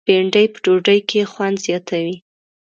بېنډۍ 0.07 0.45
په 0.53 0.59
ډوډۍ 0.63 0.99
کې 1.09 1.21
خوند 1.31 1.57
زیاتوي 1.65 2.15